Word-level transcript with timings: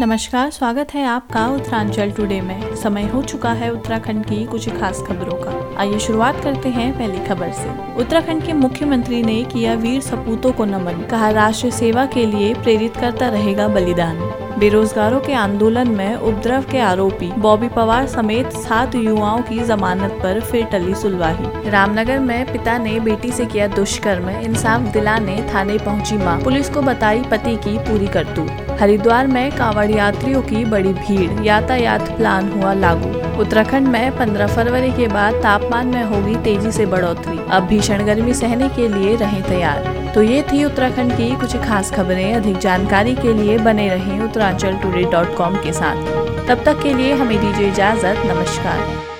नमस्कार, 0.00 0.50
स्वागत 0.50 0.92
है 0.94 1.04
आपका 1.04 1.46
उत्तरांचल 1.48 2.10
टुडे 2.10 2.40
में। 2.40 2.76
समय 2.76 3.02
हो 3.02 3.22
चुका 3.22 3.52
है 3.52 3.70
उत्तराखंड 3.70 4.24
की 4.24 4.44
कुछ 4.44 4.68
खास 4.68 5.02
खबरों 5.08 5.36
का। 5.36 5.80
आइए 5.80 5.98
शुरुआत 5.98 6.40
करते 6.44 6.68
हैं 6.68 6.92
पहली 6.98 7.26
खबर 7.26 7.50
से। 7.52 7.94
उत्तराखंड 7.94 8.42
के 8.42 8.52
मुख्यमंत्री 8.52 9.22
ने 9.22 9.42
किया 9.44 9.74
वीर 9.74 10.00
सपूतों 10.00 10.52
को 10.52 10.64
नमन, 10.64 11.06
कहा 11.10 11.30
राष्ट्र 11.30 11.70
सेवा 11.70 12.06
के 12.06 12.26
लिए 12.26 12.54
प्रेरित 12.54 12.96
करता 12.96 13.28
रहेगा 13.28 13.68
बलिदान। 13.68 14.16
बेरोजगारों 14.58 15.20
के 15.20 15.32
आंदोलन 15.32 15.88
में 15.88 16.14
उपद्रव 16.16 16.62
के 16.62 16.78
आरोपी 16.78 17.30
बॉबी 17.32 17.68
पवार 17.68 18.06
समेत 18.06 18.50
सात 18.50 18.94
युवाओं 18.94 19.42
की 19.42 19.58
जमानत 19.58 20.18
पर 20.22 20.40
फिर 20.40 20.64
टली 20.64 20.94
सुलवाही। 20.94 21.70
रामनगर 21.70 22.18
में 22.18 22.52
पिता 22.52 22.78
ने 22.78 23.00
बेटी 23.00 23.32
से 23.32 23.46
किया 23.46 23.66
दुष्कर्म, 23.66 24.30
इंसाफ 24.30 24.80
दिलाने 24.80 25.48
थाने 25.54 25.78
पहुँची 25.78 26.16
माँ। 26.16 26.38
पुलिस 26.40 26.70
को 26.70 26.82
बताई 26.82 27.22
पति 27.22 27.56
की 27.56 27.78
पूरी 27.78 28.06
करतूत। 28.06 28.78
हरिद्वार 28.80 29.26
में 29.26 29.50
कांवड़ 29.52 29.90
यात्रियों 29.90 30.42
की 30.42 30.64
बड़ी 30.64 30.92
भीड़, 30.92 31.44
यातायात 31.44 32.08
प्लान 32.08 32.48
हुआ 32.52 32.72
लागू। 32.72 33.40
उत्तराखंड 33.40 33.88
में 33.88 34.16
15 34.18 34.46
फरवरी 34.46 34.90
के 34.92 35.08
बाद 35.08 35.34
तापमान 35.34 35.86
में 35.86 36.04
होगी 36.04 36.36
तेज़ी 36.36 36.72
से 36.72 36.86
बढ़ोतरी। 36.86 37.38
अब 37.50 37.62
भीषण 37.62 38.04
गर्मी 38.04 38.34
सहने 38.34 38.68
के 38.68 38.88
लिए 38.88 39.16
रहें 39.16 39.42
तैयार। 39.42 39.96
तो 40.14 40.22
ये 40.22 40.42
थी 40.42 40.64
उत्तराखंड 40.64 41.12
की 41.12 41.36
कुछ 41.36 41.56
खास 41.56 41.90
खबरें। 41.90 42.34
अधिक 42.34 42.58
जानकारी 42.58 43.14
के 43.14 43.32
लिए 43.32 43.58
बने 43.58 43.88
रहें 43.88 44.20
टुडे 44.56 45.02
डॉट 45.02 45.36
कॉम 45.36 45.56
के 45.56 45.72
साथ। 45.72 45.96
तब 46.48 46.64
तक 46.64 46.82
के 46.82 46.94
लिए 46.94 47.14
हमें 47.14 47.40
दीजिए 47.40 47.68
इजाज़त। 47.68 48.18
नमस्कार। 48.26 49.17